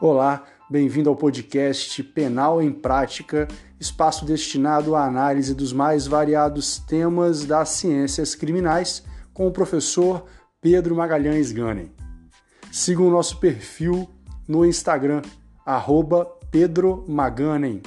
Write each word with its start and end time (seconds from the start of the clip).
Olá, 0.00 0.44
bem-vindo 0.70 1.10
ao 1.10 1.16
podcast 1.16 2.04
Penal 2.04 2.62
em 2.62 2.70
Prática, 2.70 3.48
espaço 3.80 4.24
destinado 4.24 4.94
à 4.94 5.04
análise 5.04 5.52
dos 5.52 5.72
mais 5.72 6.06
variados 6.06 6.78
temas 6.78 7.44
das 7.44 7.70
ciências 7.70 8.36
criminais, 8.36 9.02
com 9.34 9.48
o 9.48 9.50
professor 9.50 10.24
Pedro 10.60 10.94
Magalhães 10.94 11.50
Ganem. 11.50 11.90
Siga 12.70 13.02
o 13.02 13.10
nosso 13.10 13.40
perfil 13.40 14.08
no 14.46 14.64
Instagram, 14.64 15.20
arroba 15.66 16.24
Pedro 16.48 17.04
Maganem. 17.08 17.82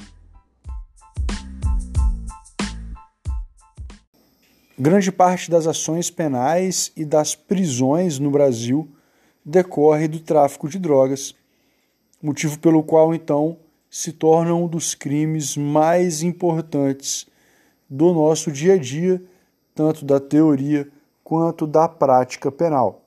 Grande 4.78 5.10
parte 5.10 5.50
das 5.50 5.66
ações 5.66 6.10
penais 6.10 6.92
e 6.94 7.06
das 7.06 7.34
prisões 7.34 8.18
no 8.18 8.30
Brasil 8.30 8.86
decorre 9.42 10.06
do 10.06 10.20
tráfico 10.20 10.68
de 10.68 10.78
drogas 10.78 11.34
motivo 12.22 12.58
pelo 12.60 12.84
qual 12.84 13.12
então 13.12 13.56
se 13.90 14.12
torna 14.12 14.54
um 14.54 14.68
dos 14.68 14.94
crimes 14.94 15.56
mais 15.56 16.22
importantes 16.22 17.26
do 17.90 18.14
nosso 18.14 18.50
dia 18.52 18.74
a 18.74 18.78
dia, 18.78 19.22
tanto 19.74 20.04
da 20.04 20.20
teoria 20.20 20.88
quanto 21.24 21.66
da 21.66 21.88
prática 21.88 22.50
penal. 22.50 23.02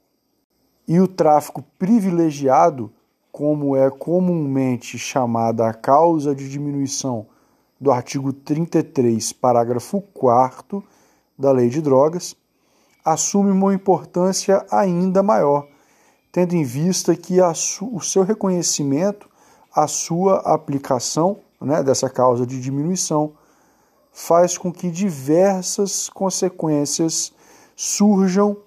E 0.88 1.00
o 1.00 1.08
tráfico 1.08 1.64
privilegiado, 1.80 2.92
como 3.32 3.76
é 3.76 3.90
comumente 3.90 5.00
chamada 5.00 5.68
a 5.68 5.74
causa 5.74 6.36
de 6.36 6.50
diminuição 6.50 7.26
do 7.80 7.92
artigo 7.92 8.32
33, 8.32 9.34
parágrafo 9.34 10.02
4 10.14 10.84
da 11.38 11.52
Lei 11.52 11.70
de 11.70 11.82
Drogas, 11.82 12.36
assume 13.04 13.50
uma 13.50 13.74
importância 13.74 14.66
ainda 14.70 15.24
maior 15.24 15.68
tendo 16.36 16.54
em 16.54 16.66
vista 16.66 17.16
que 17.16 17.38
o 17.82 18.02
seu 18.02 18.22
reconhecimento, 18.22 19.30
a 19.74 19.88
sua 19.88 20.40
aplicação 20.40 21.38
né, 21.62 21.82
dessa 21.82 22.10
causa 22.10 22.46
de 22.46 22.60
diminuição, 22.60 23.32
faz 24.12 24.58
com 24.58 24.70
que 24.70 24.92
diversas 24.92 26.10
consequências 26.10 27.32
surjam 27.74 28.58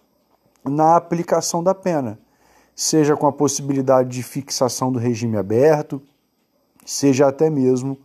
na 0.64 0.97
aplicação 0.97 1.62
da 1.62 1.75
pena, 1.75 2.19
seja 2.75 3.14
com 3.14 3.27
a 3.27 3.33
possibilidade 3.33 4.08
de 4.08 4.22
fixação 4.22 4.91
do 4.91 4.98
regime 4.98 5.36
aberto, 5.36 6.00
seja 6.86 7.28
até 7.28 7.50
mesmo 7.50 7.98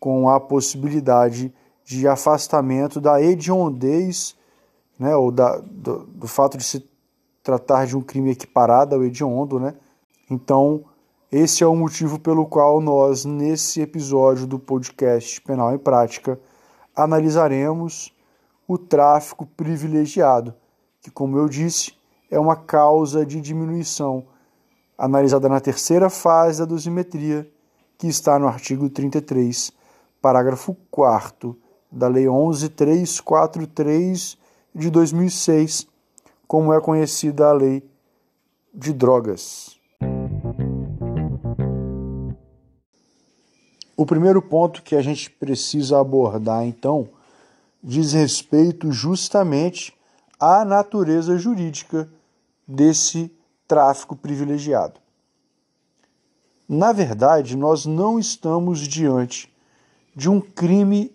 com 0.00 0.30
a 0.30 0.40
possibilidade 0.40 1.52
de 1.84 2.08
afastamento 2.08 3.02
da 3.02 3.20
hediondez, 3.20 4.34
né, 4.98 5.14
ou 5.14 5.30
da, 5.30 5.58
do, 5.58 6.06
do 6.06 6.26
fato 6.26 6.56
de 6.56 6.64
se 6.64 6.88
tratar 7.48 7.86
de 7.86 7.96
um 7.96 8.02
crime 8.02 8.32
equiparado 8.32 8.94
ao 8.94 9.02
hediondo, 9.02 9.58
né? 9.58 9.72
Então, 10.30 10.84
esse 11.32 11.64
é 11.64 11.66
o 11.66 11.74
motivo 11.74 12.18
pelo 12.18 12.44
qual 12.44 12.78
nós, 12.78 13.24
nesse 13.24 13.80
episódio 13.80 14.46
do 14.46 14.58
podcast 14.58 15.40
Penal 15.40 15.74
em 15.74 15.78
Prática, 15.78 16.38
analisaremos 16.94 18.14
o 18.66 18.76
tráfico 18.76 19.46
privilegiado, 19.46 20.54
que, 21.00 21.10
como 21.10 21.38
eu 21.38 21.48
disse, 21.48 21.94
é 22.30 22.38
uma 22.38 22.54
causa 22.54 23.24
de 23.24 23.40
diminuição, 23.40 24.26
analisada 24.98 25.48
na 25.48 25.58
terceira 25.58 26.10
fase 26.10 26.58
da 26.58 26.66
dosimetria, 26.66 27.50
que 27.96 28.08
está 28.08 28.38
no 28.38 28.46
artigo 28.46 28.90
33, 28.90 29.72
parágrafo 30.20 30.76
4 30.90 31.58
da 31.90 32.08
Lei 32.08 32.28
11343 32.28 34.36
de 34.74 34.90
2006 34.90 35.86
como 36.48 36.72
é 36.72 36.80
conhecida 36.80 37.46
a 37.46 37.52
lei 37.52 37.86
de 38.74 38.94
drogas. 38.94 39.78
O 43.94 44.06
primeiro 44.06 44.40
ponto 44.40 44.82
que 44.82 44.96
a 44.96 45.02
gente 45.02 45.28
precisa 45.28 46.00
abordar, 46.00 46.64
então, 46.64 47.10
diz 47.82 48.14
respeito 48.14 48.90
justamente 48.90 49.94
à 50.40 50.64
natureza 50.64 51.36
jurídica 51.36 52.08
desse 52.66 53.30
tráfico 53.66 54.16
privilegiado. 54.16 54.98
Na 56.66 56.92
verdade, 56.92 57.56
nós 57.56 57.84
não 57.84 58.18
estamos 58.18 58.80
diante 58.80 59.52
de 60.14 60.30
um 60.30 60.40
crime 60.40 61.12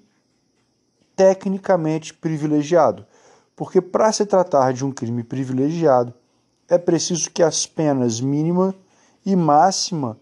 tecnicamente 1.16 2.14
privilegiado 2.14 3.08
porque 3.56 3.82
para 3.82 4.12
se 4.12 4.26
tratar 4.26 4.74
de 4.74 4.86
um 4.86 4.92
crime 4.92 5.24
privilegiado, 5.24 6.14
é 6.68 6.78
preciso 6.78 7.30
que 7.30 7.44
as 7.44 7.66
penas 7.66 8.20
mínima 8.20 8.74
e 9.26 9.36
máxima 9.36 10.18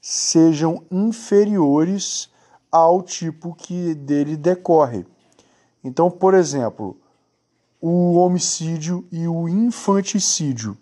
sejam 0.00 0.84
inferiores 0.90 2.30
ao 2.70 3.02
tipo 3.02 3.54
que 3.54 3.94
dele 3.94 4.36
decorre. 4.36 5.06
Então, 5.82 6.10
por 6.10 6.34
exemplo, 6.34 6.98
o 7.80 8.14
homicídio 8.14 9.06
e 9.12 9.28
o 9.28 9.48
infanticídio. 9.48 10.76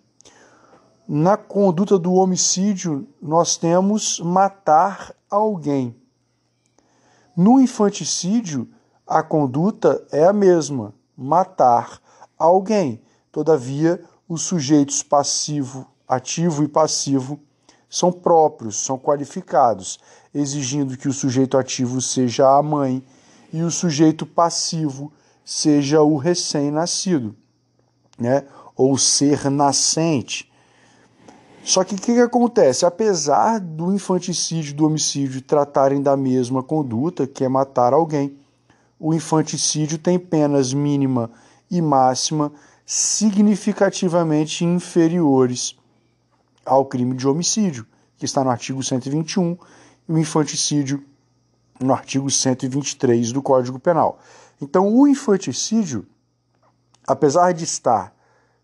Na 1.07 1.35
conduta 1.35 1.99
do 1.99 2.13
homicídio, 2.13 3.07
nós 3.21 3.57
temos 3.57 4.19
matar 4.21 5.13
alguém. 5.29 5.95
No 7.35 7.59
infanticídio, 7.59 8.69
a 9.05 9.21
conduta 9.21 10.05
é 10.11 10.23
a 10.25 10.31
mesma, 10.31 10.93
matar 11.17 12.01
alguém. 12.37 13.01
Todavia, 13.31 14.03
os 14.27 14.43
sujeitos 14.43 15.03
passivo, 15.03 15.87
ativo 16.07 16.63
e 16.63 16.67
passivo 16.67 17.39
são 17.89 18.11
próprios, 18.11 18.83
são 18.83 18.97
qualificados, 18.97 19.99
exigindo 20.33 20.97
que 20.97 21.07
o 21.07 21.13
sujeito 21.13 21.57
ativo 21.57 22.01
seja 22.01 22.57
a 22.57 22.61
mãe 22.61 23.03
e 23.51 23.61
o 23.61 23.69
sujeito 23.69 24.25
passivo 24.25 25.11
seja 25.45 26.01
o 26.01 26.17
recém-nascido, 26.17 27.35
né? 28.17 28.45
ou 28.75 28.97
ser 28.97 29.49
nascente. 29.51 30.51
Só 31.63 31.83
que 31.83 31.95
o 31.95 31.97
que, 31.97 32.13
que, 32.13 32.19
acontece? 32.19 32.85
Apesar 32.85 33.59
do 33.59 33.93
infanticídio 33.93 34.71
e 34.71 34.75
do 34.75 34.85
homicídio 34.85 35.41
tratarem 35.41 36.01
da 36.01 36.17
mesma 36.17 36.61
conduta, 36.61 37.25
que 37.25 37.43
é 37.43 37.47
matar 37.47 37.93
alguém, 37.93 38.37
o 39.03 39.13
infanticídio 39.13 39.97
tem 39.97 40.17
penas 40.17 40.73
mínima 40.73 41.29
e 41.69 41.81
máxima 41.81 42.53
significativamente 42.85 44.63
inferiores 44.63 45.77
ao 46.65 46.85
crime 46.85 47.13
de 47.13 47.27
homicídio, 47.27 47.85
que 48.15 48.23
está 48.23 48.45
no 48.45 48.49
artigo 48.49 48.81
121, 48.81 49.57
e 50.07 50.13
o 50.13 50.17
infanticídio 50.17 51.03
no 51.81 51.93
artigo 51.93 52.31
123 52.31 53.33
do 53.33 53.41
Código 53.41 53.77
Penal. 53.77 54.19
Então, 54.61 54.95
o 54.95 55.05
infanticídio, 55.05 56.07
apesar 57.05 57.51
de 57.51 57.65
estar, 57.65 58.15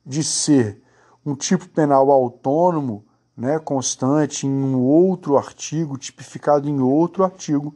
de 0.05 0.23
ser 0.23 0.81
um 1.25 1.35
tipo 1.35 1.67
penal 1.67 2.09
autônomo, 2.09 3.03
né, 3.35 3.59
constante 3.59 4.47
em 4.47 4.49
um 4.49 4.79
outro 4.79 5.37
artigo, 5.37 5.97
tipificado 5.97 6.69
em 6.69 6.79
outro 6.79 7.25
artigo, 7.25 7.75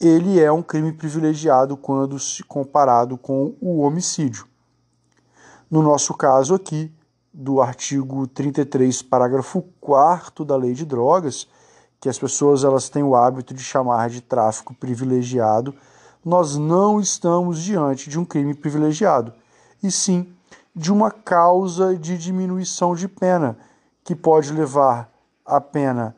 ele 0.00 0.40
é 0.40 0.50
um 0.50 0.62
crime 0.62 0.92
privilegiado 0.92 1.76
quando 1.76 2.18
se 2.18 2.42
comparado 2.44 3.16
com 3.16 3.54
o 3.60 3.80
homicídio. 3.80 4.46
No 5.70 5.82
nosso 5.82 6.14
caso 6.14 6.54
aqui, 6.54 6.92
do 7.32 7.60
artigo 7.60 8.26
33, 8.26 9.02
parágrafo 9.02 9.62
4 9.80 10.44
da 10.44 10.56
Lei 10.56 10.72
de 10.72 10.86
Drogas, 10.86 11.48
que 12.00 12.08
as 12.08 12.18
pessoas 12.18 12.64
elas 12.64 12.88
têm 12.88 13.02
o 13.02 13.14
hábito 13.14 13.52
de 13.52 13.62
chamar 13.62 14.08
de 14.08 14.20
tráfico 14.20 14.74
privilegiado, 14.74 15.74
nós 16.24 16.56
não 16.56 17.00
estamos 17.00 17.60
diante 17.62 18.08
de 18.08 18.18
um 18.18 18.24
crime 18.24 18.54
privilegiado, 18.54 19.32
e 19.82 19.90
sim 19.90 20.32
de 20.74 20.92
uma 20.92 21.10
causa 21.10 21.96
de 21.96 22.16
diminuição 22.16 22.94
de 22.94 23.08
pena, 23.08 23.58
que 24.04 24.14
pode 24.14 24.52
levar 24.52 25.10
a 25.44 25.60
pena 25.60 26.14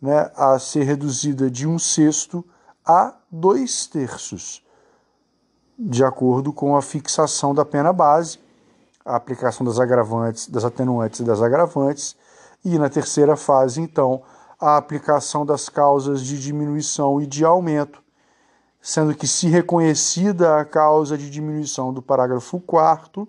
né, 0.00 0.30
a 0.36 0.58
ser 0.58 0.84
reduzida 0.84 1.50
de 1.50 1.66
um 1.66 1.78
sexto 1.78 2.44
a 2.86 3.14
dois 3.30 3.86
terços, 3.86 4.62
de 5.78 6.04
acordo 6.04 6.52
com 6.52 6.76
a 6.76 6.82
fixação 6.82 7.54
da 7.54 7.64
pena 7.64 7.92
base, 7.92 8.38
a 9.04 9.16
aplicação 9.16 9.66
das 9.66 9.80
agravantes, 9.80 10.48
das 10.48 10.64
atenuantes 10.64 11.20
e 11.20 11.24
das 11.24 11.42
agravantes, 11.42 12.16
e 12.64 12.78
na 12.78 12.88
terceira 12.88 13.36
fase, 13.36 13.80
então, 13.80 14.22
a 14.58 14.76
aplicação 14.76 15.44
das 15.44 15.68
causas 15.68 16.22
de 16.22 16.40
diminuição 16.40 17.20
e 17.20 17.26
de 17.26 17.44
aumento, 17.44 18.02
sendo 18.80 19.14
que, 19.14 19.26
se 19.26 19.48
reconhecida 19.48 20.58
a 20.58 20.64
causa 20.64 21.18
de 21.18 21.28
diminuição 21.28 21.92
do 21.92 22.00
parágrafo 22.00 22.60
4, 22.60 23.28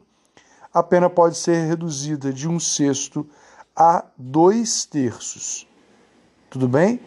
a 0.74 0.84
pena 0.84 1.10
pode 1.10 1.36
ser 1.36 1.68
reduzida 1.68 2.32
de 2.32 2.48
um 2.48 2.60
sexto 2.60 3.28
a 3.76 4.06
dois 4.16 4.86
terços. 4.86 5.68
Tudo 6.50 6.68
bem? 6.68 7.02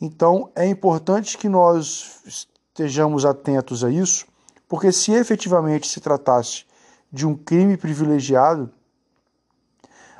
Então 0.00 0.50
é 0.54 0.66
importante 0.66 1.36
que 1.36 1.48
nós 1.48 2.20
estejamos 2.24 3.24
atentos 3.24 3.82
a 3.82 3.90
isso, 3.90 4.26
porque 4.68 4.92
se 4.92 5.12
efetivamente 5.12 5.88
se 5.88 6.00
tratasse 6.00 6.64
de 7.12 7.26
um 7.26 7.34
crime 7.34 7.76
privilegiado, 7.76 8.70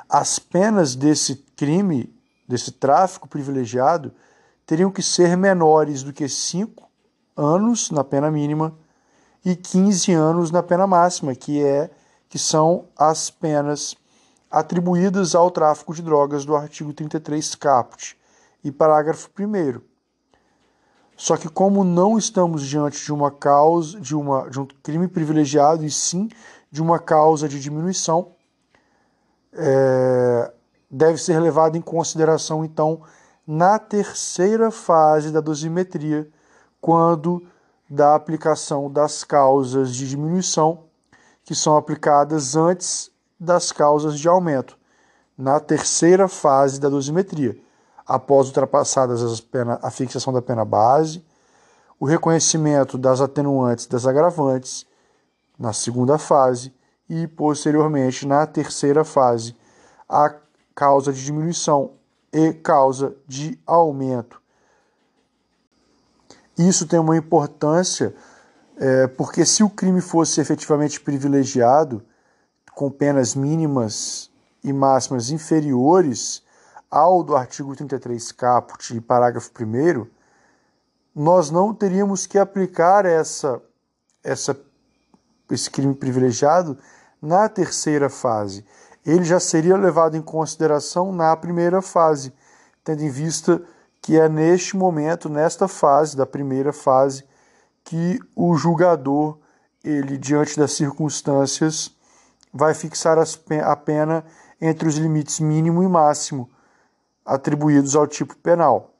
as 0.09 0.39
penas 0.39 0.95
desse 0.95 1.35
crime 1.55 2.13
desse 2.47 2.71
tráfico 2.71 3.27
privilegiado 3.27 4.11
teriam 4.65 4.91
que 4.91 5.03
ser 5.03 5.37
menores 5.37 6.01
do 6.01 6.11
que 6.11 6.27
5 6.27 6.89
anos 7.37 7.91
na 7.91 8.03
pena 8.03 8.31
mínima 8.31 8.75
e 9.45 9.55
15 9.55 10.11
anos 10.13 10.49
na 10.49 10.63
pena 10.63 10.87
máxima, 10.87 11.35
que 11.35 11.63
é 11.63 11.91
que 12.27 12.39
são 12.39 12.85
as 12.97 13.29
penas 13.29 13.95
atribuídas 14.49 15.35
ao 15.35 15.51
tráfico 15.51 15.93
de 15.93 16.01
drogas 16.01 16.43
do 16.43 16.55
artigo 16.55 16.91
33 16.91 17.55
caput 17.55 18.17
e 18.63 18.71
parágrafo 18.71 19.29
1 19.37 19.81
só 21.19 21.35
que 21.35 21.49
como 21.49 21.83
não 21.83 22.17
estamos 22.17 22.65
diante 22.65 23.03
de 23.03 23.11
uma 23.11 23.29
causa, 23.29 23.99
de, 23.99 24.15
uma, 24.15 24.49
de 24.49 24.57
um 24.57 24.65
crime 24.81 25.05
privilegiado 25.05 25.83
e 25.83 25.91
sim 25.91 26.29
de 26.71 26.81
uma 26.81 26.97
causa 26.97 27.49
de 27.49 27.59
diminuição, 27.59 28.31
é, 29.51 30.49
deve 30.89 31.17
ser 31.17 31.37
levado 31.41 31.75
em 31.75 31.81
consideração 31.81 32.63
então 32.63 33.01
na 33.45 33.77
terceira 33.77 34.71
fase 34.71 35.29
da 35.29 35.41
dosimetria, 35.41 36.29
quando 36.79 37.45
da 37.89 38.15
aplicação 38.15 38.89
das 38.89 39.21
causas 39.25 39.93
de 39.93 40.07
diminuição, 40.07 40.85
que 41.43 41.53
são 41.53 41.75
aplicadas 41.75 42.55
antes 42.55 43.11
das 43.37 43.73
causas 43.73 44.17
de 44.17 44.29
aumento, 44.29 44.77
na 45.37 45.59
terceira 45.59 46.29
fase 46.29 46.79
da 46.79 46.87
dosimetria 46.87 47.59
após 48.09 48.47
ultrapassadas 48.47 49.21
as 49.21 49.39
pena, 49.39 49.77
a 49.83 49.91
fixação 49.91 50.33
da 50.33 50.41
pena 50.41 50.65
base, 50.65 51.23
o 51.99 52.07
reconhecimento 52.07 52.97
das 52.97 53.21
atenuantes 53.21 53.85
das 53.85 54.07
agravantes 54.07 54.83
na 55.59 55.73
segunda 55.73 56.17
fase 56.17 56.73
e, 57.07 57.27
posteriormente, 57.27 58.25
na 58.25 58.47
terceira 58.47 59.03
fase, 59.03 59.55
a 60.07 60.33
causa 60.73 61.13
de 61.13 61.23
diminuição 61.23 61.91
e 62.33 62.51
causa 62.51 63.15
de 63.27 63.59
aumento. 63.67 64.41
Isso 66.57 66.87
tem 66.87 66.99
uma 66.99 67.15
importância 67.15 68.15
é, 68.75 69.05
porque, 69.05 69.45
se 69.45 69.61
o 69.61 69.69
crime 69.69 70.01
fosse 70.01 70.41
efetivamente 70.41 70.99
privilegiado, 70.99 72.01
com 72.73 72.89
penas 72.89 73.35
mínimas 73.35 74.31
e 74.63 74.73
máximas 74.73 75.29
inferiores, 75.29 76.41
ao 76.89 77.23
do 77.23 77.35
artigo 77.35 77.75
33 77.75 78.31
caput, 78.31 78.99
parágrafo 79.01 79.51
1, 79.51 80.07
nós 81.15 81.51
não 81.51 81.73
teríamos 81.73 82.25
que 82.25 82.37
aplicar 82.37 83.05
essa, 83.05 83.61
essa, 84.23 84.59
esse 85.51 85.69
crime 85.69 85.93
privilegiado 85.93 86.77
na 87.21 87.47
terceira 87.47 88.09
fase. 88.09 88.65
Ele 89.05 89.23
já 89.23 89.39
seria 89.39 89.77
levado 89.77 90.17
em 90.17 90.21
consideração 90.21 91.11
na 91.11 91.35
primeira 91.35 91.81
fase, 91.81 92.33
tendo 92.83 93.03
em 93.03 93.09
vista 93.09 93.61
que 94.01 94.17
é 94.17 94.27
neste 94.27 94.75
momento, 94.77 95.29
nesta 95.29 95.67
fase, 95.67 96.15
da 96.15 96.25
primeira 96.25 96.71
fase, 96.73 97.23
que 97.83 98.19
o 98.35 98.55
julgador, 98.55 99.37
ele 99.83 100.17
diante 100.17 100.57
das 100.57 100.71
circunstâncias, 100.71 101.91
vai 102.53 102.73
fixar 102.73 103.17
a 103.19 103.75
pena 103.75 104.25
entre 104.59 104.87
os 104.87 104.95
limites 104.95 105.39
mínimo 105.39 105.83
e 105.83 105.87
máximo 105.87 106.49
atribuídos 107.33 107.95
ao 107.95 108.07
tipo 108.07 108.35
penal. 108.37 108.93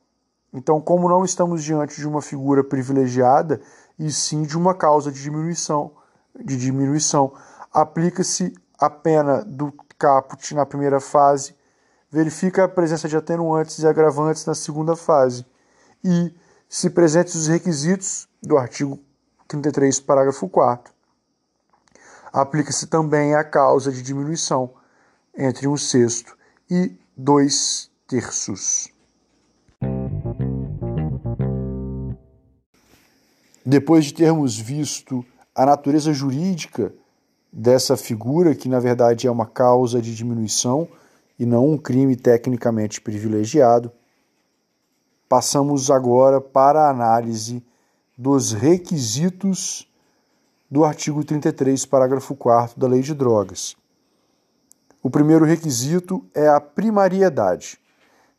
Então, 0.53 0.79
como 0.79 1.09
não 1.09 1.25
estamos 1.25 1.63
diante 1.63 1.95
de 1.95 2.07
uma 2.07 2.21
figura 2.21 2.63
privilegiada, 2.63 3.61
e 3.97 4.11
sim 4.11 4.43
de 4.43 4.57
uma 4.57 4.73
causa 4.73 5.11
de 5.11 5.21
diminuição, 5.21 5.91
de 6.39 6.57
diminuição, 6.57 7.33
aplica-se 7.73 8.53
a 8.77 8.89
pena 8.89 9.43
do 9.43 9.73
caput 9.97 10.55
na 10.55 10.65
primeira 10.65 10.99
fase, 10.99 11.55
verifica 12.09 12.63
a 12.63 12.69
presença 12.69 13.07
de 13.07 13.17
atenuantes 13.17 13.79
e 13.79 13.87
agravantes 13.87 14.45
na 14.45 14.55
segunda 14.55 14.95
fase 14.95 15.45
e, 16.03 16.33
se 16.67 16.89
presentes 16.89 17.35
os 17.35 17.47
requisitos 17.47 18.27
do 18.41 18.57
artigo 18.57 18.99
33, 19.47 19.99
parágrafo 19.99 20.47
4 20.47 20.93
aplica-se 22.31 22.87
também 22.87 23.35
a 23.35 23.43
causa 23.43 23.91
de 23.91 24.01
diminuição 24.01 24.73
entre 25.35 25.67
um 25.67 25.77
sexto 25.77 26.37
e 26.69 26.97
dois 27.15 27.88
terços. 28.09 28.89
Depois 33.63 34.05
de 34.05 34.15
termos 34.15 34.57
visto 34.57 35.23
a 35.53 35.63
natureza 35.63 36.11
jurídica 36.11 36.91
dessa 37.53 37.95
figura, 37.95 38.55
que 38.55 38.67
na 38.67 38.79
verdade 38.79 39.27
é 39.27 39.31
uma 39.31 39.45
causa 39.45 40.01
de 40.01 40.15
diminuição 40.15 40.87
e 41.37 41.45
não 41.45 41.69
um 41.69 41.77
crime 41.77 42.15
tecnicamente 42.15 42.99
privilegiado, 42.99 43.91
passamos 45.27 45.91
agora 45.91 46.41
para 46.41 46.87
a 46.87 46.89
análise 46.89 47.63
dos 48.17 48.53
requisitos 48.53 49.87
do 50.69 50.83
artigo 50.83 51.23
33, 51.23 51.85
parágrafo 51.85 52.35
4 52.35 52.79
da 52.79 52.87
Lei 52.87 53.01
de 53.01 53.13
Drogas. 53.13 53.75
O 55.03 55.11
primeiro 55.11 55.45
requisito 55.45 56.25
é 56.33 56.47
a 56.47 56.59
primariedade. 56.59 57.79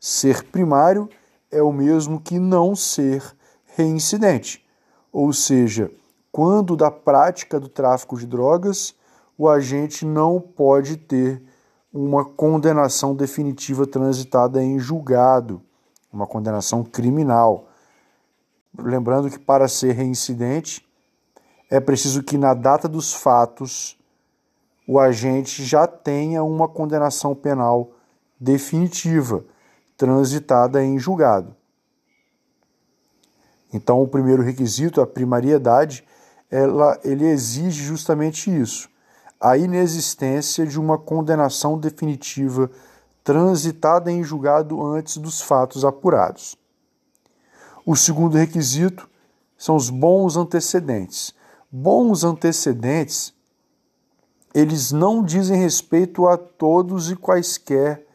Ser 0.03 0.45
primário 0.45 1.07
é 1.51 1.61
o 1.61 1.71
mesmo 1.71 2.19
que 2.19 2.39
não 2.39 2.75
ser 2.75 3.23
reincidente, 3.75 4.65
ou 5.13 5.31
seja, 5.31 5.91
quando 6.31 6.75
da 6.75 6.89
prática 6.89 7.59
do 7.59 7.69
tráfico 7.69 8.17
de 8.17 8.25
drogas, 8.25 8.95
o 9.37 9.47
agente 9.47 10.03
não 10.03 10.41
pode 10.41 10.97
ter 10.97 11.43
uma 11.93 12.25
condenação 12.25 13.15
definitiva 13.15 13.85
transitada 13.85 14.63
em 14.63 14.79
julgado, 14.79 15.61
uma 16.11 16.25
condenação 16.25 16.83
criminal. 16.83 17.67
Lembrando 18.75 19.29
que 19.29 19.37
para 19.37 19.67
ser 19.67 19.91
reincidente 19.91 20.83
é 21.69 21.79
preciso 21.79 22.23
que 22.23 22.39
na 22.39 22.55
data 22.55 22.87
dos 22.87 23.13
fatos 23.13 23.99
o 24.87 24.99
agente 24.99 25.63
já 25.63 25.85
tenha 25.85 26.43
uma 26.43 26.67
condenação 26.67 27.35
penal 27.35 27.91
definitiva 28.39 29.45
transitada 30.01 30.83
em 30.83 30.97
julgado. 30.97 31.55
Então, 33.71 34.01
o 34.01 34.07
primeiro 34.07 34.41
requisito, 34.41 34.99
a 34.99 35.05
primariedade, 35.05 36.03
ela, 36.49 36.99
ele 37.03 37.27
exige 37.27 37.83
justamente 37.83 38.49
isso: 38.49 38.89
a 39.39 39.55
inexistência 39.55 40.65
de 40.65 40.79
uma 40.79 40.97
condenação 40.97 41.77
definitiva 41.77 42.71
transitada 43.23 44.11
em 44.11 44.23
julgado 44.23 44.83
antes 44.83 45.17
dos 45.17 45.39
fatos 45.39 45.85
apurados. 45.85 46.57
O 47.85 47.95
segundo 47.95 48.39
requisito 48.39 49.07
são 49.55 49.75
os 49.75 49.91
bons 49.91 50.35
antecedentes. 50.35 51.31
Bons 51.71 52.23
antecedentes, 52.23 53.35
eles 54.51 54.91
não 54.91 55.23
dizem 55.23 55.59
respeito 55.59 56.27
a 56.27 56.39
todos 56.39 57.11
e 57.11 57.15
quaisquer 57.15 58.07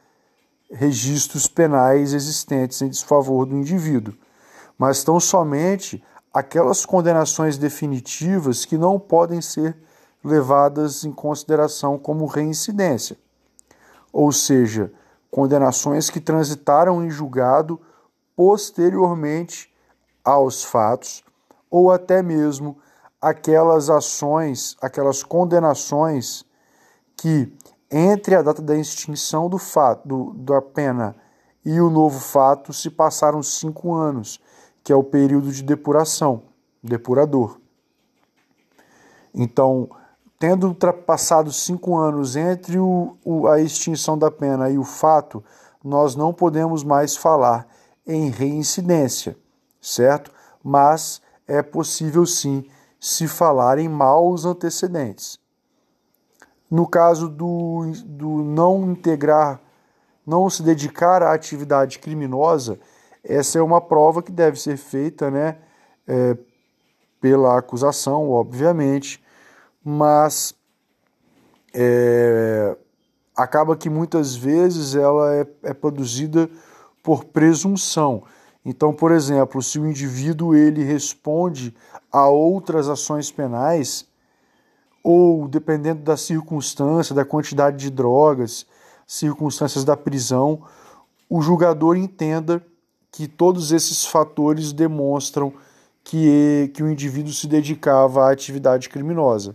registros 0.71 1.47
penais 1.47 2.13
existentes 2.13 2.83
em 2.83 2.89
desfavor 2.89 3.47
do 3.47 3.57
indivíduo, 3.57 4.15
mas 4.79 5.05
tão 5.05 5.19
somente 5.21 6.03
aquelas 6.33 6.85
condenações 6.85 7.57
definitivas 7.57 8.65
que 8.65 8.77
não 8.77 8.99
podem 8.99 9.41
ser 9.41 9.77
levadas 10.23 11.05
em 11.05 11.13
consideração 11.13 11.99
como 11.99 12.27
reincidência, 12.27 13.17
ou 14.13 14.33
seja, 14.33 14.93
condenações 15.31 16.11
que 16.11 16.21
transitaram 16.21 17.05
em 17.05 17.11
julgado 17.11 17.81
posteriormente 18.35 19.73
aos 20.25 20.65
fatos, 20.65 21.25
ou 21.71 21.91
até 21.91 22.23
mesmo 22.23 22.77
aquelas 23.21 23.89
ações, 23.89 24.77
aquelas 24.81 25.23
condenações 25.23 26.45
que 27.17 27.53
entre 27.91 28.35
a 28.35 28.43
data 28.43 28.61
da 28.61 28.77
extinção 28.77 29.49
do 29.49 29.59
fato, 29.59 30.07
do, 30.07 30.33
da 30.35 30.61
pena 30.61 31.15
e 31.65 31.81
o 31.81 31.91
novo 31.91 32.21
fato 32.21 32.73
se 32.73 32.91
passaram 32.91 33.43
cinco 33.43 33.95
anos, 33.95 34.41
que 34.85 34.93
é 34.93 34.97
o 34.97 35.03
período 35.03 35.51
de 35.51 35.63
depuração, 35.63 36.43
depurador. 36.83 37.59
Então, 39.35 39.91
tendo 40.39 40.69
ultrapassado 40.69 41.53
cinco 41.53 41.97
anos 41.97 42.37
entre 42.37 42.79
o, 42.79 43.17
o, 43.25 43.49
a 43.49 43.61
extinção 43.61 44.17
da 44.17 44.31
pena 44.31 44.71
e 44.71 44.79
o 44.79 44.85
fato, 44.85 45.43
nós 45.83 46.15
não 46.15 46.33
podemos 46.33 46.85
mais 46.85 47.17
falar 47.17 47.67
em 48.07 48.31
reincidência, 48.31 49.37
certo? 49.81 50.33
Mas 50.63 51.21
é 51.47 51.63
possível 51.63 52.25
sim 52.27 52.65
se 53.01 53.27
falar 53.27 53.79
em 53.79 53.89
maus 53.89 54.45
antecedentes. 54.45 55.39
No 56.71 56.87
caso 56.87 57.29
do, 57.29 57.93
do 58.05 58.43
não 58.43 58.91
integrar, 58.91 59.61
não 60.27 60.51
se 60.51 60.63
dedicar 60.63 61.23
à 61.23 61.33
atividade 61.33 61.99
criminosa, 61.99 62.79
essa 63.23 63.59
é 63.59 63.63
uma 63.63 63.81
prova 63.81 64.23
que 64.23 64.33
deve 64.33 64.61
ser 64.61 64.77
feita 64.77 65.31
né, 65.31 65.59
é, 66.07 66.37
pela 67.21 67.59
acusação, 67.59 68.31
obviamente, 68.31 69.23
mas 69.85 70.55
é, 71.75 72.77
acaba 73.37 73.77
que 73.77 73.91
muitas 73.91 74.35
vezes 74.35 74.95
ela 74.95 75.35
é, 75.35 75.47
é 75.63 75.75
produzida 75.75 76.49
por 77.03 77.25
presunção. 77.25 78.25
Então, 78.65 78.93
por 78.93 79.13
exemplo, 79.13 79.63
se 79.63 79.79
o 79.79 79.87
indivíduo 79.87 80.55
ele 80.55 80.83
responde 80.83 81.73
a 82.11 82.29
outras 82.29 82.89
ações 82.89 83.31
penais, 83.31 84.07
ou 85.09 85.47
dependendo 85.47 86.03
da 86.03 86.17
circunstância, 86.17 87.15
da 87.15 87.25
quantidade 87.25 87.77
de 87.77 87.91
drogas, 87.91 88.67
circunstâncias 89.07 89.85
da 89.85 89.97
prisão, 89.97 90.65
o 91.31 91.41
julgador 91.41 91.97
entenda 91.97 92.61
que 93.13 93.29
todos 93.29 93.71
esses 93.71 94.05
fatores 94.05 94.73
demonstram 94.73 95.53
que, 96.03 96.73
que 96.75 96.83
o 96.83 96.91
indivíduo 96.91 97.33
se 97.33 97.47
dedicava 97.47 98.25
à 98.25 98.33
atividade 98.33 98.89
criminosa. 98.89 99.55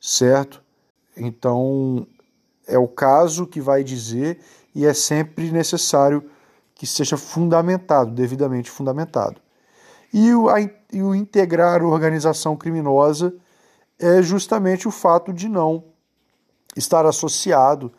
Certo? 0.00 0.60
Então, 1.16 2.04
é 2.66 2.76
o 2.76 2.88
caso 2.88 3.46
que 3.46 3.60
vai 3.60 3.84
dizer 3.84 4.40
e 4.74 4.84
é 4.84 4.92
sempre 4.92 5.52
necessário 5.52 6.28
que 6.74 6.84
seja 6.84 7.16
fundamentado, 7.16 8.10
devidamente 8.10 8.72
fundamentado. 8.72 9.40
E 10.12 10.34
o, 10.34 10.48
a, 10.48 10.60
e 10.60 11.00
o 11.00 11.14
integrar 11.14 11.84
organização 11.84 12.56
criminosa 12.56 13.32
é 14.02 14.20
justamente 14.20 14.88
o 14.88 14.90
fato 14.90 15.32
de 15.32 15.48
não 15.48 15.84
estar 16.76 17.06
associado 17.06 17.92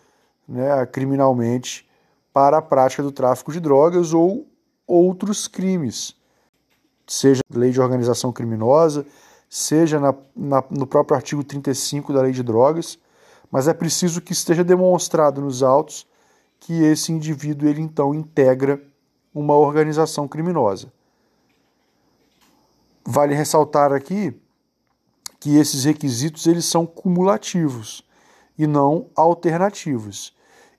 né, 0.47 0.85
criminalmente 0.85 1.87
para 2.33 2.57
a 2.57 2.61
prática 2.61 3.01
do 3.01 3.11
tráfico 3.11 3.53
de 3.53 3.59
drogas 3.61 4.13
ou 4.13 4.45
outros 4.85 5.47
crimes, 5.47 6.15
seja 7.07 7.41
lei 7.53 7.71
de 7.71 7.79
organização 7.79 8.33
criminosa, 8.33 9.05
seja 9.49 9.99
na, 9.99 10.13
na, 10.35 10.63
no 10.69 10.85
próprio 10.85 11.15
artigo 11.15 11.43
35 11.43 12.11
da 12.11 12.21
lei 12.21 12.33
de 12.33 12.43
drogas, 12.43 12.99
mas 13.49 13.67
é 13.67 13.73
preciso 13.73 14.19
que 14.19 14.33
esteja 14.33 14.63
demonstrado 14.63 15.39
nos 15.39 15.63
autos 15.63 16.05
que 16.59 16.83
esse 16.83 17.11
indivíduo 17.11 17.69
ele 17.69 17.81
então 17.81 18.13
integra 18.13 18.81
uma 19.33 19.55
organização 19.55 20.27
criminosa. 20.27 20.91
Vale 23.05 23.35
ressaltar 23.35 23.93
aqui 23.93 24.37
que 25.43 25.57
esses 25.57 25.83
requisitos 25.83 26.47
eles 26.47 26.63
são 26.63 26.85
cumulativos 26.85 28.01
e 28.57 28.65
não 28.65 29.09
alternativos. 29.13 30.33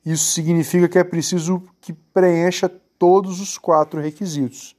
Isso 0.07 0.33
significa 0.33 0.89
que 0.89 0.99
é 0.99 1.05
preciso 1.05 1.63
que 1.83 1.93
preencha 1.93 2.67
todos 2.99 3.43
os 3.43 3.59
quatro 3.59 4.01
requisitos. 4.01 4.75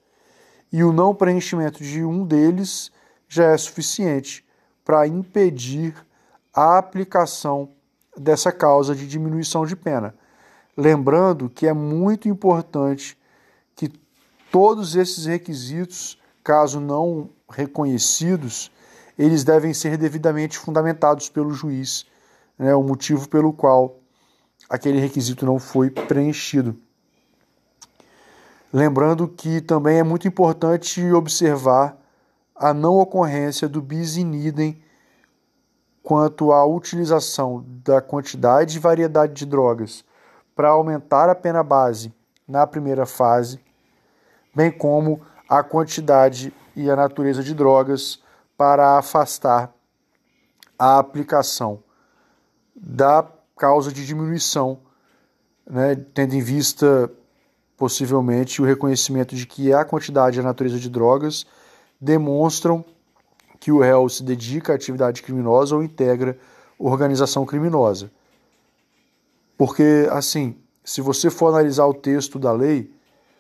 E 0.74 0.84
o 0.84 0.92
não 0.92 1.14
preenchimento 1.14 1.84
de 1.84 2.04
um 2.04 2.26
deles 2.26 2.92
já 3.30 3.52
é 3.52 3.58
suficiente 3.60 4.44
para 4.84 5.08
impedir 5.08 5.94
a 6.52 6.80
aplicação 6.80 7.70
dessa 8.18 8.52
causa 8.52 8.96
de 8.96 9.08
diminuição 9.08 9.68
de 9.68 9.76
pena. 9.76 10.16
Lembrando 10.76 11.48
que 11.48 11.68
é 11.68 11.74
muito 11.74 12.28
importante 12.28 13.16
que 13.76 13.94
todos 14.52 14.96
esses 14.96 15.28
requisitos, 15.28 16.18
caso 16.44 16.80
não 16.80 17.30
reconhecidos, 17.48 18.72
eles 19.18 19.44
devem 19.44 19.74
ser 19.74 19.98
devidamente 19.98 20.58
fundamentados 20.58 21.30
pelo 21.30 21.52
juiz, 21.52 22.06
né, 22.58 22.76
o 22.76 22.84
motivo 22.84 23.28
pelo 23.30 23.54
qual 23.54 23.98
aquele 24.70 25.00
requisito 25.00 25.46
não 25.46 25.60
foi 25.60 25.90
preenchido. 25.90 26.76
Lembrando 28.74 29.28
que 29.28 29.62
também 29.62 30.00
é 30.00 30.04
muito 30.04 30.28
importante 30.28 31.02
observar 31.12 31.98
a 32.56 32.74
não 32.74 32.96
ocorrência 32.96 33.70
do 33.70 33.82
bis 33.82 34.18
in 34.18 34.34
idem 34.34 34.82
quanto 36.04 36.52
à 36.52 36.66
utilização 36.66 37.66
da 37.84 38.02
quantidade 38.02 38.78
e 38.78 38.80
variedade 38.80 39.34
de 39.34 39.46
drogas 39.46 40.04
para 40.56 40.70
aumentar 40.70 41.30
a 41.30 41.36
pena 41.36 41.64
base 41.64 42.14
na 42.48 42.68
primeira 42.68 43.06
fase, 43.06 43.60
bem 44.54 44.72
como 44.72 45.22
a 45.50 45.64
quantidade 45.64 46.54
e 46.76 46.90
a 46.90 46.96
natureza 46.96 47.42
de 47.42 47.54
drogas 47.54 48.22
para 48.58 48.98
afastar 48.98 49.74
a 50.78 51.00
aplicação 51.00 51.84
da 52.76 53.26
causa 53.58 53.92
de 53.92 54.06
diminuição, 54.06 54.80
né, 55.66 55.96
tendo 56.14 56.36
em 56.36 56.42
vista 56.42 57.10
possivelmente 57.78 58.62
o 58.62 58.66
reconhecimento 58.66 59.36
de 59.36 59.46
que 59.46 59.74
a 59.74 59.84
quantidade 59.84 60.38
e 60.38 60.42
a 60.42 60.44
natureza 60.44 60.80
de 60.80 60.90
drogas 60.90 61.46
demonstram 62.00 62.84
que 63.60 63.72
o 63.72 63.80
réu 63.80 64.08
se 64.10 64.24
dedica 64.24 64.74
à 64.74 64.76
atividade 64.76 65.22
criminosa 65.22 65.76
ou 65.76 65.84
integra 65.84 66.38
organização 66.78 67.46
criminosa. 67.46 68.12
Porque, 69.58 70.08
assim, 70.12 70.58
se 70.84 71.02
você 71.02 71.30
for 71.30 71.48
analisar 71.48 71.86
o 71.86 71.94
texto 71.94 72.38
da 72.38 72.52
lei, 72.52 72.94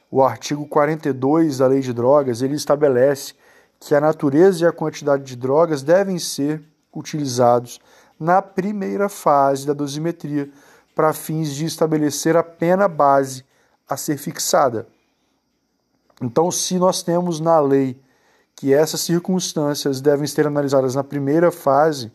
o 0.10 0.24
artigo 0.24 0.66
42 0.66 1.58
da 1.58 1.68
Lei 1.68 1.82
de 1.82 1.94
Drogas, 1.94 2.42
ele 2.42 2.56
estabelece 2.56 3.34
que 3.80 3.94
a 3.94 4.02
natureza 4.02 4.66
e 4.66 4.68
a 4.68 4.72
quantidade 4.72 5.24
de 5.24 5.36
drogas 5.36 5.84
devem 5.84 6.18
ser 6.18 6.62
utilizados 6.94 7.80
na 8.20 8.42
primeira 8.42 9.10
fase 9.10 9.68
da 9.68 9.74
dosimetria 9.74 10.50
para 10.96 11.14
fins 11.14 11.54
de 11.54 11.66
estabelecer 11.66 12.38
a 12.38 12.44
pena 12.44 12.88
base 12.88 13.44
a 13.88 13.98
ser 13.98 14.18
fixada. 14.18 14.88
Então, 16.22 16.50
se 16.50 16.80
nós 16.80 17.04
temos 17.04 17.40
na 17.40 17.60
lei 17.60 18.00
que 18.56 18.74
essas 18.74 19.02
circunstâncias 19.02 20.00
devem 20.00 20.26
ser 20.26 20.48
analisadas 20.48 20.96
na 20.96 21.04
primeira 21.04 21.52
fase, 21.52 22.12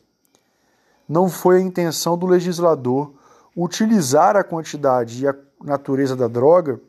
não 1.07 1.29
foi 1.29 1.59
a 1.59 1.61
intenção 1.61 2.17
do 2.17 2.27
legislador 2.27 3.13
utilizar 3.55 4.37
a 4.37 4.45
quantidade 4.45 5.23
e 5.23 5.29
a 5.29 5.35
natureza 5.63 6.17
da 6.17 6.29
droga 6.29 6.81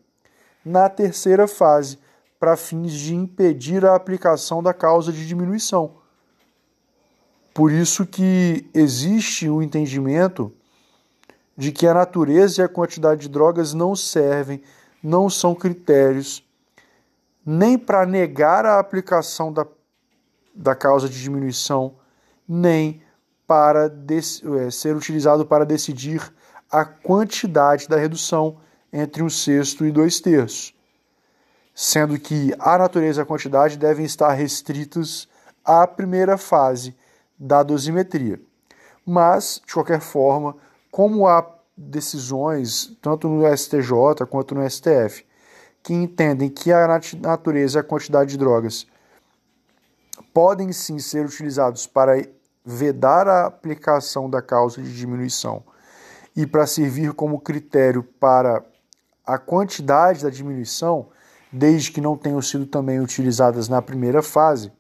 na 0.64 0.88
terceira 0.88 1.48
fase, 1.48 1.98
para 2.42 2.58
fins 2.58 2.94
de 2.94 3.14
impedir 3.14 3.86
a 3.86 3.94
aplicação 3.94 4.64
da 4.64 4.74
causa 4.74 5.14
de 5.14 5.28
diminuição. 5.28 5.98
Por 7.54 7.72
isso 7.72 8.04
que 8.04 8.68
existe 8.74 9.48
o 9.48 9.62
entendimento 9.62 10.52
de 11.56 11.72
que 11.72 11.86
a 11.86 11.94
natureza 11.94 12.60
e 12.60 12.66
a 12.66 12.68
quantidade 12.68 13.22
de 13.22 13.30
drogas 13.30 13.76
não 13.76 13.96
servem, 13.96 14.64
não 15.04 15.30
são 15.30 15.54
critérios 15.54 16.44
nem 17.46 17.78
para 17.78 18.08
negar 18.08 18.66
a 18.66 18.80
aplicação 18.80 19.54
da, 19.54 19.68
da 20.56 20.74
causa 20.74 21.08
de 21.08 21.22
diminuição, 21.22 21.94
nem 22.48 23.04
para 23.46 23.86
é, 23.86 24.72
ser 24.72 24.96
utilizado 24.96 25.46
para 25.46 25.64
decidir 25.64 26.34
a 26.72 26.84
quantidade 26.86 27.88
da 27.88 27.98
redução 27.98 28.58
entre 28.92 29.22
um 29.22 29.30
sexto 29.30 29.86
e 29.86 29.92
dois 29.92 30.20
terços, 30.20 30.74
sendo 31.74 32.20
que 32.20 32.54
a 32.60 32.78
natureza 32.78 33.22
e 33.22 33.24
a 33.24 33.26
quantidade 33.26 33.78
devem 33.78 34.06
estar 34.06 34.32
restritos 34.34 35.28
à 35.64 35.88
primeira 35.88 36.38
fase 36.38 36.96
da 37.38 37.64
dosimetria. 37.64 38.40
Mas, 39.06 39.62
de 39.66 39.74
qualquer 39.74 40.00
forma, 40.00 40.56
como 40.92 41.28
há 41.28 41.46
decisões, 41.76 42.96
tanto 43.02 43.28
no 43.28 43.46
STJ 43.58 44.26
quanto 44.30 44.54
no 44.54 44.70
STF, 44.70 45.26
que 45.82 45.94
entendem 45.94 46.50
que 46.50 46.72
a 46.72 46.88
natureza 47.20 47.80
e 47.80 47.82
a 47.82 47.84
quantidade 47.84 48.32
de 48.32 48.38
drogas 48.38 48.86
podem 50.34 50.72
sim 50.72 51.00
ser 51.00 51.26
utilizados 51.26 51.88
para 51.88 52.24
vedar 52.64 53.28
a 53.28 53.48
aplicação 53.48 54.30
da 54.30 54.42
causa 54.42 54.82
de 54.82 54.96
diminuição 54.96 55.64
e 56.36 56.46
para 56.46 56.68
servir 56.68 57.14
como 57.14 57.40
critério 57.40 58.04
para 58.04 58.64
a 59.26 59.38
quantidade 59.38 60.24
da 60.24 60.30
diminuição, 60.30 61.10
desde 61.52 61.92
que 61.92 62.02
não 62.02 62.16
tenham 62.16 62.42
sido 62.42 62.66
também 62.66 63.00
utilizadas 63.00 63.68
na 63.68 63.82
primeira 63.82 64.22
fase, 64.22 64.72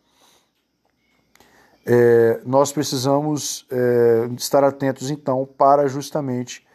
é, 1.85 2.39
nós 2.45 2.71
precisamos 2.71 3.65
é, 3.71 4.29
estar 4.37 4.63
atentos 4.63 5.09
então 5.09 5.47
para 5.57 5.87
justamente 5.87 6.65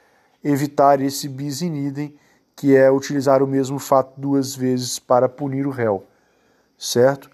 evitar 0.42 1.00
esse 1.00 1.28
bis 1.28 1.62
in 1.62 1.74
idem 1.86 2.14
que 2.54 2.74
é 2.74 2.90
utilizar 2.90 3.42
o 3.42 3.46
mesmo 3.46 3.78
fato 3.78 4.18
duas 4.18 4.54
vezes 4.54 4.98
para 4.98 5.28
punir 5.28 5.66
o 5.66 5.70
réu, 5.70 6.04
certo? 6.78 7.30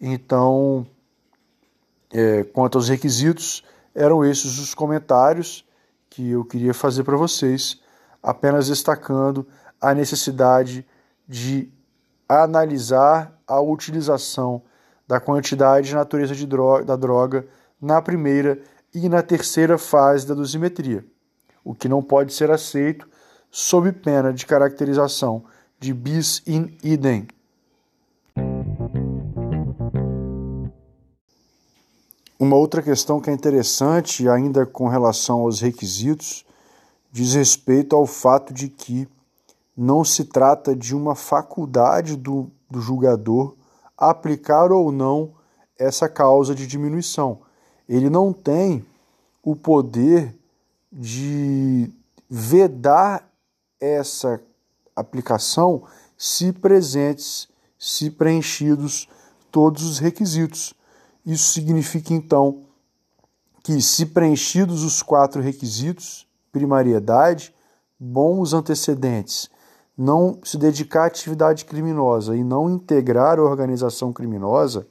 Então, 0.00 0.86
é, 2.10 2.42
quanto 2.42 2.78
aos 2.78 2.88
requisitos, 2.88 3.62
eram 3.94 4.24
esses 4.24 4.58
os 4.58 4.74
comentários 4.74 5.64
que 6.08 6.30
eu 6.30 6.44
queria 6.44 6.74
fazer 6.74 7.04
para 7.04 7.16
vocês, 7.16 7.80
apenas 8.22 8.68
destacando 8.68 9.46
a 9.80 9.94
necessidade 9.94 10.86
de 11.28 11.70
analisar 12.28 13.38
a 13.46 13.60
utilização 13.60 14.62
da 15.06 15.20
quantidade 15.20 15.90
e 15.90 15.94
natureza 15.94 16.34
de 16.34 16.46
droga, 16.46 16.84
da 16.84 16.96
droga 16.96 17.46
na 17.80 18.00
primeira 18.00 18.60
e 18.94 19.08
na 19.08 19.22
terceira 19.22 19.76
fase 19.76 20.26
da 20.26 20.34
dosimetria, 20.34 21.04
o 21.64 21.74
que 21.74 21.88
não 21.88 22.02
pode 22.02 22.32
ser 22.32 22.50
aceito 22.50 23.08
sob 23.50 23.92
pena 23.92 24.32
de 24.32 24.46
caracterização 24.46 25.44
de 25.78 25.92
bis 25.92 26.42
in 26.46 26.76
idem. 26.82 27.26
Uma 32.38 32.56
outra 32.56 32.82
questão 32.82 33.20
que 33.20 33.30
é 33.30 33.32
interessante, 33.32 34.28
ainda 34.28 34.66
com 34.66 34.88
relação 34.88 35.40
aos 35.40 35.60
requisitos, 35.60 36.44
diz 37.10 37.34
respeito 37.34 37.94
ao 37.94 38.06
fato 38.06 38.52
de 38.52 38.68
que 38.68 39.06
não 39.76 40.04
se 40.04 40.24
trata 40.24 40.76
de 40.76 40.94
uma 40.94 41.14
faculdade 41.14 42.16
do, 42.16 42.50
do 42.70 42.80
julgador 42.80 43.54
aplicar 43.96 44.72
ou 44.72 44.90
não 44.90 45.32
essa 45.78 46.08
causa 46.08 46.54
de 46.54 46.66
diminuição. 46.66 47.40
Ele 47.88 48.10
não 48.10 48.32
tem 48.32 48.84
o 49.42 49.56
poder 49.56 50.34
de 50.92 51.90
vedar 52.28 53.28
essa 53.80 54.40
aplicação 54.94 55.82
se 56.16 56.52
presentes, 56.52 57.48
se 57.78 58.10
preenchidos 58.10 59.08
todos 59.50 59.82
os 59.82 59.98
requisitos. 59.98 60.74
Isso 61.24 61.52
significa 61.52 62.12
então 62.12 62.64
que, 63.62 63.80
se 63.80 64.06
preenchidos 64.06 64.82
os 64.82 65.02
quatro 65.02 65.40
requisitos, 65.40 66.26
primariedade, 66.50 67.54
bons 67.98 68.52
antecedentes, 68.52 69.50
não 69.96 70.38
se 70.42 70.56
dedicar 70.56 71.02
à 71.02 71.06
atividade 71.06 71.64
criminosa 71.64 72.36
e 72.36 72.42
não 72.42 72.70
integrar 72.70 73.38
a 73.38 73.42
organização 73.42 74.12
criminosa, 74.12 74.86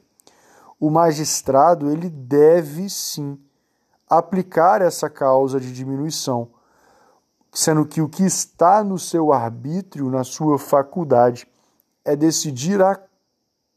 o 0.78 0.90
magistrado 0.90 1.90
ele 1.90 2.08
deve 2.08 2.88
sim 2.88 3.38
aplicar 4.08 4.82
essa 4.82 5.08
causa 5.08 5.58
de 5.58 5.72
diminuição, 5.72 6.50
sendo 7.52 7.86
que 7.86 8.00
o 8.00 8.08
que 8.08 8.24
está 8.24 8.82
no 8.82 8.98
seu 8.98 9.32
arbítrio, 9.32 10.10
na 10.10 10.24
sua 10.24 10.58
faculdade, 10.58 11.46
é 12.04 12.16
decidir 12.16 12.82
a 12.82 13.00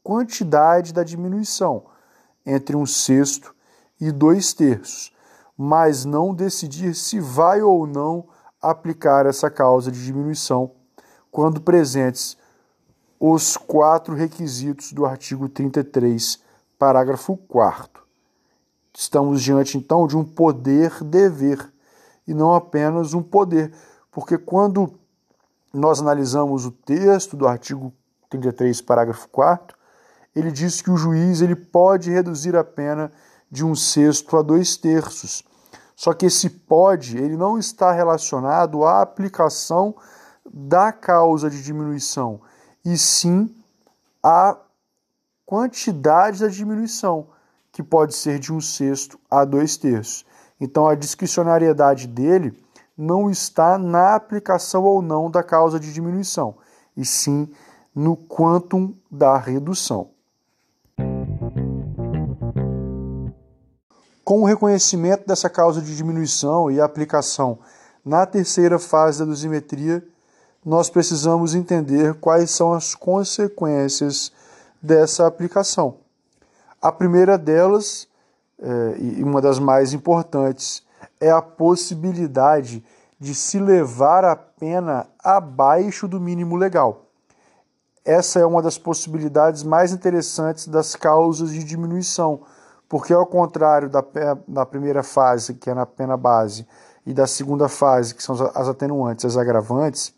quantidade 0.02 0.92
da 0.92 1.02
diminuição 1.02 1.84
entre 2.44 2.76
um 2.76 2.86
sexto 2.86 3.54
e 4.00 4.12
dois 4.12 4.52
terços, 4.52 5.12
mas 5.56 6.04
não 6.04 6.34
decidir 6.34 6.94
se 6.94 7.18
vai 7.18 7.62
ou 7.62 7.86
não 7.86 8.28
aplicar 8.60 9.26
essa 9.26 9.50
causa 9.50 9.90
de 9.90 10.04
diminuição 10.04 10.75
quando 11.36 11.60
presentes 11.60 12.34
os 13.20 13.58
quatro 13.58 14.14
requisitos 14.14 14.90
do 14.94 15.04
artigo 15.04 15.50
33, 15.50 16.40
parágrafo 16.78 17.36
4. 17.36 18.02
Estamos 18.96 19.42
diante 19.42 19.76
então 19.76 20.06
de 20.06 20.16
um 20.16 20.24
poder-dever 20.24 21.70
e 22.26 22.32
não 22.32 22.54
apenas 22.54 23.12
um 23.12 23.22
poder, 23.22 23.70
porque 24.10 24.38
quando 24.38 24.94
nós 25.74 26.00
analisamos 26.00 26.64
o 26.64 26.70
texto 26.70 27.36
do 27.36 27.46
artigo 27.46 27.92
33, 28.30 28.80
parágrafo 28.80 29.28
4, 29.28 29.76
ele 30.34 30.50
diz 30.50 30.80
que 30.80 30.90
o 30.90 30.96
juiz 30.96 31.42
ele 31.42 31.54
pode 31.54 32.10
reduzir 32.10 32.56
a 32.56 32.64
pena 32.64 33.12
de 33.50 33.62
um 33.62 33.74
sexto 33.74 34.38
a 34.38 34.40
dois 34.40 34.78
terços. 34.78 35.44
Só 35.94 36.14
que 36.14 36.24
esse 36.24 36.48
pode 36.48 37.18
ele 37.18 37.36
não 37.36 37.58
está 37.58 37.92
relacionado 37.92 38.86
à 38.86 39.02
aplicação 39.02 39.94
da 40.58 40.90
causa 40.90 41.50
de 41.50 41.62
diminuição, 41.62 42.40
e 42.82 42.96
sim 42.96 43.54
à 44.22 44.56
quantidade 45.44 46.40
da 46.40 46.48
diminuição, 46.48 47.26
que 47.70 47.82
pode 47.82 48.14
ser 48.14 48.38
de 48.38 48.50
um 48.50 48.58
sexto 48.58 49.20
a 49.30 49.44
dois 49.44 49.76
terços. 49.76 50.24
Então 50.58 50.86
a 50.86 50.94
discricionariedade 50.94 52.06
dele 52.06 52.58
não 52.96 53.30
está 53.30 53.76
na 53.76 54.14
aplicação 54.14 54.82
ou 54.82 55.02
não 55.02 55.30
da 55.30 55.42
causa 55.42 55.78
de 55.78 55.92
diminuição, 55.92 56.56
e 56.96 57.04
sim 57.04 57.52
no 57.94 58.16
quantum 58.16 58.94
da 59.10 59.36
redução. 59.36 60.08
Com 64.24 64.40
o 64.40 64.46
reconhecimento 64.46 65.26
dessa 65.26 65.50
causa 65.50 65.82
de 65.82 65.94
diminuição 65.94 66.70
e 66.70 66.80
a 66.80 66.86
aplicação 66.86 67.58
na 68.02 68.24
terceira 68.24 68.78
fase 68.78 69.18
da 69.18 69.26
dosimetria, 69.26 70.02
nós 70.66 70.90
precisamos 70.90 71.54
entender 71.54 72.14
quais 72.14 72.50
são 72.50 72.72
as 72.72 72.92
consequências 72.92 74.32
dessa 74.82 75.24
aplicação. 75.24 75.98
A 76.82 76.90
primeira 76.90 77.38
delas, 77.38 78.08
é, 78.60 78.96
e 78.98 79.22
uma 79.22 79.40
das 79.40 79.60
mais 79.60 79.92
importantes, 79.92 80.82
é 81.20 81.30
a 81.30 81.40
possibilidade 81.40 82.84
de 83.18 83.32
se 83.32 83.60
levar 83.60 84.24
a 84.24 84.34
pena 84.34 85.06
abaixo 85.22 86.08
do 86.08 86.20
mínimo 86.20 86.56
legal. 86.56 87.04
Essa 88.04 88.40
é 88.40 88.44
uma 88.44 88.60
das 88.60 88.76
possibilidades 88.76 89.62
mais 89.62 89.92
interessantes 89.92 90.66
das 90.66 90.96
causas 90.96 91.52
de 91.52 91.62
diminuição, 91.62 92.40
porque 92.88 93.12
ao 93.12 93.24
contrário 93.24 93.88
da, 93.88 94.04
da 94.48 94.66
primeira 94.66 95.04
fase, 95.04 95.54
que 95.54 95.70
é 95.70 95.74
na 95.74 95.86
pena 95.86 96.16
base, 96.16 96.66
e 97.06 97.14
da 97.14 97.26
segunda 97.28 97.68
fase, 97.68 98.16
que 98.16 98.22
são 98.22 98.34
as 98.52 98.68
atenuantes, 98.68 99.24
as 99.24 99.36
agravantes, 99.36 100.12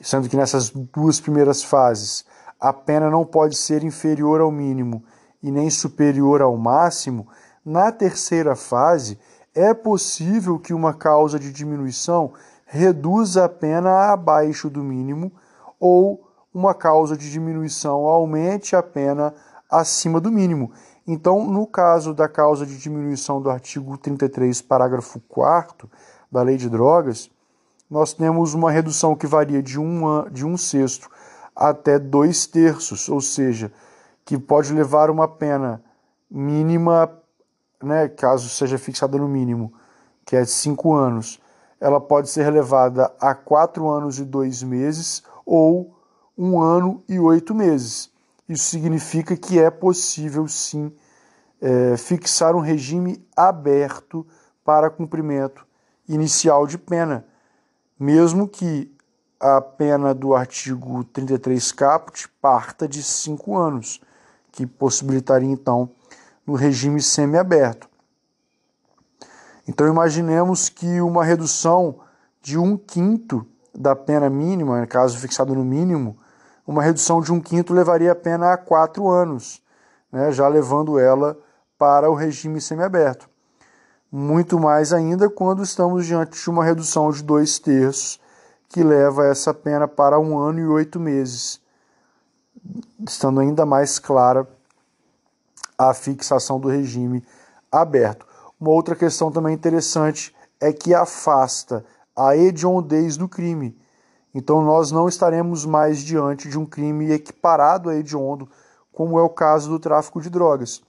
sendo 0.00 0.28
que 0.28 0.36
nessas 0.36 0.70
duas 0.70 1.20
primeiras 1.20 1.62
fases 1.62 2.24
a 2.60 2.72
pena 2.72 3.10
não 3.10 3.24
pode 3.24 3.56
ser 3.56 3.82
inferior 3.84 4.40
ao 4.40 4.50
mínimo 4.50 5.04
e 5.42 5.50
nem 5.50 5.68
superior 5.68 6.40
ao 6.40 6.56
máximo, 6.56 7.26
na 7.64 7.92
terceira 7.92 8.56
fase 8.56 9.18
é 9.54 9.72
possível 9.72 10.58
que 10.58 10.74
uma 10.74 10.94
causa 10.94 11.38
de 11.38 11.52
diminuição 11.52 12.32
reduza 12.66 13.44
a 13.44 13.48
pena 13.48 14.12
abaixo 14.12 14.68
do 14.68 14.82
mínimo 14.82 15.30
ou 15.78 16.26
uma 16.52 16.74
causa 16.74 17.16
de 17.16 17.30
diminuição 17.30 18.06
aumente 18.06 18.74
a 18.74 18.82
pena 18.82 19.34
acima 19.70 20.20
do 20.20 20.30
mínimo. 20.30 20.72
Então, 21.06 21.44
no 21.44 21.66
caso 21.66 22.14
da 22.14 22.28
causa 22.28 22.64
de 22.64 22.78
diminuição 22.78 23.42
do 23.42 23.50
artigo 23.50 23.98
33, 23.98 24.62
parágrafo 24.62 25.20
4 25.28 25.90
da 26.32 26.42
Lei 26.42 26.56
de 26.56 26.70
Drogas, 26.70 27.30
nós 27.94 28.12
temos 28.12 28.54
uma 28.54 28.72
redução 28.72 29.14
que 29.14 29.24
varia 29.24 29.62
de 29.62 29.78
um, 29.78 30.28
de 30.28 30.44
um 30.44 30.56
sexto 30.56 31.08
até 31.54 31.96
dois 31.96 32.44
terços, 32.44 33.08
ou 33.08 33.20
seja, 33.20 33.72
que 34.24 34.36
pode 34.36 34.72
levar 34.72 35.10
uma 35.10 35.28
pena 35.28 35.80
mínima, 36.28 37.16
né, 37.80 38.08
caso 38.08 38.48
seja 38.48 38.78
fixada 38.78 39.16
no 39.16 39.28
mínimo, 39.28 39.72
que 40.26 40.34
é 40.34 40.42
de 40.42 40.50
cinco 40.50 40.92
anos, 40.92 41.40
ela 41.80 42.00
pode 42.00 42.28
ser 42.30 42.48
elevada 42.48 43.14
a 43.20 43.32
quatro 43.32 43.88
anos 43.88 44.18
e 44.18 44.24
dois 44.24 44.60
meses 44.60 45.22
ou 45.46 45.96
um 46.36 46.60
ano 46.60 47.00
e 47.08 47.20
oito 47.20 47.54
meses. 47.54 48.10
Isso 48.48 48.64
significa 48.64 49.36
que 49.36 49.60
é 49.60 49.70
possível 49.70 50.48
sim 50.48 50.92
é, 51.62 51.96
fixar 51.96 52.56
um 52.56 52.60
regime 52.60 53.24
aberto 53.36 54.26
para 54.64 54.90
cumprimento 54.90 55.64
inicial 56.08 56.66
de 56.66 56.76
pena 56.76 57.24
mesmo 57.98 58.48
que 58.48 58.92
a 59.38 59.60
pena 59.60 60.14
do 60.14 60.34
artigo 60.34 61.04
33 61.04 61.72
caput 61.72 62.28
parta 62.40 62.88
de 62.88 63.02
cinco 63.02 63.56
anos, 63.56 64.00
que 64.50 64.66
possibilitaria 64.66 65.50
então 65.50 65.90
no 66.46 66.54
regime 66.54 67.00
semiaberto. 67.00 67.88
Então 69.66 69.86
imaginemos 69.88 70.68
que 70.68 71.00
uma 71.00 71.24
redução 71.24 72.00
de 72.40 72.58
um 72.58 72.76
quinto 72.76 73.46
da 73.74 73.96
pena 73.96 74.28
mínima, 74.28 74.86
caso 74.86 75.18
fixado 75.18 75.54
no 75.54 75.64
mínimo, 75.64 76.18
uma 76.66 76.82
redução 76.82 77.20
de 77.20 77.32
um 77.32 77.40
quinto 77.40 77.74
levaria 77.74 78.12
a 78.12 78.16
pena 78.16 78.52
a 78.52 78.56
quatro 78.56 79.08
anos, 79.08 79.62
né, 80.12 80.30
já 80.30 80.46
levando 80.48 80.98
ela 80.98 81.36
para 81.76 82.10
o 82.10 82.14
regime 82.14 82.60
semiaberto 82.60 83.33
muito 84.16 84.60
mais 84.60 84.92
ainda 84.92 85.28
quando 85.28 85.64
estamos 85.64 86.06
diante 86.06 86.40
de 86.40 86.48
uma 86.48 86.64
redução 86.64 87.10
de 87.10 87.20
dois 87.20 87.58
terços, 87.58 88.20
que 88.68 88.80
leva 88.80 89.26
essa 89.26 89.52
pena 89.52 89.88
para 89.88 90.20
um 90.20 90.38
ano 90.38 90.60
e 90.60 90.66
oito 90.68 91.00
meses, 91.00 91.60
estando 93.04 93.40
ainda 93.40 93.66
mais 93.66 93.98
clara 93.98 94.48
a 95.76 95.92
fixação 95.92 96.60
do 96.60 96.68
regime 96.68 97.24
aberto. 97.72 98.24
Uma 98.60 98.70
outra 98.70 98.94
questão 98.94 99.32
também 99.32 99.52
interessante 99.52 100.32
é 100.60 100.72
que 100.72 100.94
afasta 100.94 101.84
a 102.14 102.36
hediondez 102.36 103.16
do 103.16 103.28
crime. 103.28 103.76
Então 104.32 104.62
nós 104.62 104.92
não 104.92 105.08
estaremos 105.08 105.66
mais 105.66 105.98
diante 105.98 106.48
de 106.48 106.56
um 106.56 106.64
crime 106.64 107.10
equiparado 107.10 107.90
a 107.90 107.96
hediondo, 107.96 108.48
como 108.92 109.18
é 109.18 109.22
o 109.22 109.28
caso 109.28 109.68
do 109.68 109.80
tráfico 109.80 110.20
de 110.20 110.30
drogas 110.30 110.84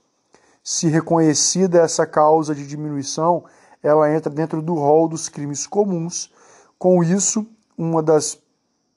se 0.68 0.88
reconhecida 0.88 1.78
essa 1.78 2.04
causa 2.04 2.52
de 2.52 2.66
diminuição, 2.66 3.44
ela 3.80 4.12
entra 4.12 4.28
dentro 4.28 4.60
do 4.60 4.74
rol 4.74 5.06
dos 5.06 5.28
crimes 5.28 5.64
comuns. 5.64 6.28
Com 6.76 7.04
isso, 7.04 7.46
uma 7.78 8.02
das 8.02 8.36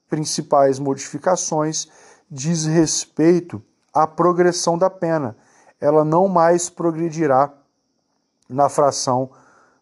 principais 0.09 0.79
modificações 0.79 1.87
diz 2.27 2.65
respeito 2.65 3.61
à 3.93 4.07
progressão 4.07 4.79
da 4.79 4.89
pena. 4.89 5.37
Ela 5.79 6.03
não 6.03 6.27
mais 6.27 6.71
progredirá 6.71 7.53
na 8.49 8.67
fração 8.67 9.29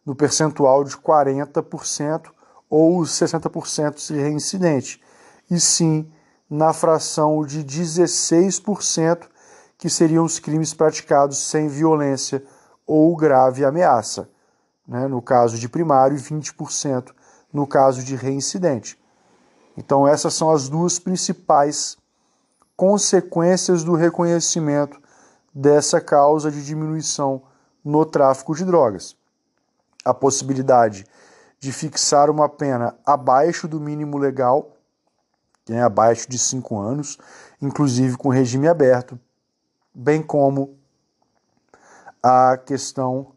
no 0.06 0.14
percentual 0.14 0.84
de 0.84 0.98
40% 0.98 2.26
ou 2.70 3.00
60% 3.00 3.98
se 4.00 4.14
reincidente, 4.14 5.02
e 5.50 5.58
sim 5.58 6.12
na 6.50 6.74
fração 6.74 7.46
de 7.46 7.64
16% 7.64 9.30
que 9.78 9.90
seriam 9.90 10.26
os 10.26 10.40
crimes 10.40 10.74
praticados 10.74 11.38
sem 11.38 11.68
violência 11.68 12.44
ou 12.86 13.16
grave 13.16 13.64
ameaça, 13.64 14.30
né? 14.88 15.08
no 15.08 15.22
caso 15.22 15.58
de 15.58 15.70
primário, 15.70 16.18
e 16.18 16.20
20% 16.20 17.14
no 17.54 17.68
caso 17.68 18.04
de 18.04 18.16
reincidente. 18.16 19.00
Então, 19.78 20.08
essas 20.08 20.34
são 20.34 20.50
as 20.52 20.68
duas 20.68 20.98
principais 20.98 21.98
consequências 22.76 23.84
do 23.84 23.94
reconhecimento 23.94 25.00
dessa 25.54 26.02
causa 26.02 26.52
de 26.52 26.64
diminuição 26.64 27.44
no 27.84 28.06
tráfico 28.06 28.56
de 28.56 28.66
drogas. 28.66 29.16
A 30.04 30.14
possibilidade 30.14 31.06
de 31.60 31.72
fixar 31.72 32.30
uma 32.30 32.48
pena 32.48 32.96
abaixo 33.06 33.68
do 33.68 33.80
mínimo 33.80 34.18
legal, 34.18 34.74
é 35.70 35.82
abaixo 35.82 36.30
de 36.30 36.38
cinco 36.38 36.80
anos, 36.80 37.18
inclusive 37.62 38.16
com 38.16 38.30
regime 38.30 38.68
aberto, 38.68 39.20
bem 39.98 40.22
como 40.22 40.78
a 42.22 42.56
questão 42.56 43.34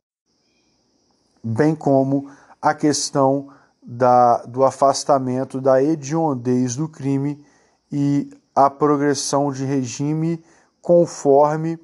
bem 1.43 1.75
como 1.75 2.31
a 2.61 2.75
questão 2.75 3.49
da, 3.83 4.43
do 4.45 4.63
afastamento 4.63 5.59
da 5.59 5.83
hediondez 5.83 6.77
do 6.77 6.87
crime 6.87 7.43
e 7.91 8.31
a 8.55 8.69
progressão 8.69 9.51
de 9.51 9.65
regime 9.65 10.45
conforme 10.83 11.79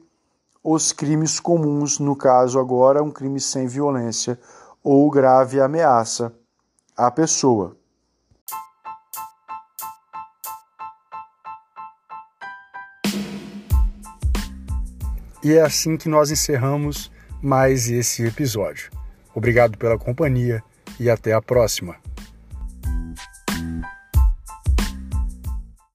os 0.63 0.93
crimes 0.93 1.41
comuns, 1.41 1.99
no 1.99 2.15
caso 2.15 2.59
agora 2.59 3.03
um 3.03 3.11
crime 3.11 3.41
sem 3.41 3.67
violência 3.67 4.39
ou 4.85 5.11
grave 5.11 5.59
ameaça 5.59 6.35
à 6.95 7.11
pessoa. 7.11 7.76
E 15.47 15.53
é 15.53 15.61
assim 15.61 15.97
que 15.97 16.09
nós 16.09 16.33
encerramos 16.33 17.09
mais 17.41 17.89
esse 17.89 18.27
episódio. 18.27 18.91
Obrigado 19.33 19.79
pela 19.79 19.97
companhia 19.97 20.61
e 20.99 21.09
até 21.09 21.33
a 21.33 21.41
próxima. 21.41 21.95